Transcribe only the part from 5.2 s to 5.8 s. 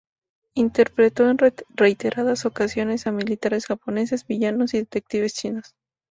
chinos.